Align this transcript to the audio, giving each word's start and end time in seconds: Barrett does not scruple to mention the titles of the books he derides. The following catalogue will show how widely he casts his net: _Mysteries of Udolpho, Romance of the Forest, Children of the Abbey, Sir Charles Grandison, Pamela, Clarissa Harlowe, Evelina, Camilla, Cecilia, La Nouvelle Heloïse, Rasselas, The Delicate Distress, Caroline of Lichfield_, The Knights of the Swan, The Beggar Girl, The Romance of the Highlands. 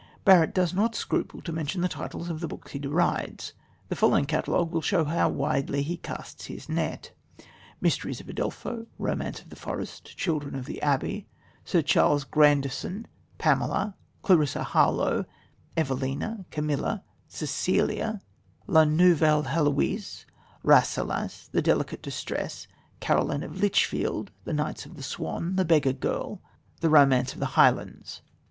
Barrett 0.25 0.51
does 0.55 0.73
not 0.73 0.95
scruple 0.95 1.43
to 1.43 1.51
mention 1.51 1.81
the 1.81 1.87
titles 1.87 2.27
of 2.27 2.39
the 2.39 2.47
books 2.47 2.71
he 2.71 2.79
derides. 2.79 3.53
The 3.89 3.95
following 3.95 4.25
catalogue 4.25 4.71
will 4.71 4.81
show 4.81 5.05
how 5.05 5.29
widely 5.29 5.83
he 5.83 5.95
casts 5.97 6.45
his 6.47 6.67
net: 6.67 7.11
_Mysteries 7.83 8.19
of 8.19 8.25
Udolpho, 8.27 8.87
Romance 8.97 9.41
of 9.41 9.51
the 9.51 9.55
Forest, 9.55 10.17
Children 10.17 10.55
of 10.55 10.65
the 10.65 10.81
Abbey, 10.81 11.27
Sir 11.65 11.83
Charles 11.83 12.23
Grandison, 12.23 13.05
Pamela, 13.37 13.93
Clarissa 14.23 14.63
Harlowe, 14.63 15.25
Evelina, 15.77 16.45
Camilla, 16.49 17.03
Cecilia, 17.27 18.21
La 18.65 18.85
Nouvelle 18.85 19.43
Heloïse, 19.43 20.25
Rasselas, 20.63 21.47
The 21.51 21.61
Delicate 21.61 22.01
Distress, 22.01 22.65
Caroline 23.01 23.43
of 23.43 23.51
Lichfield_, 23.61 24.29
The 24.45 24.53
Knights 24.53 24.87
of 24.87 24.95
the 24.95 25.03
Swan, 25.03 25.57
The 25.57 25.63
Beggar 25.65 25.93
Girl, 25.93 26.41
The 26.79 26.89
Romance 26.89 27.33
of 27.35 27.39
the 27.39 27.53
Highlands. 27.53 28.23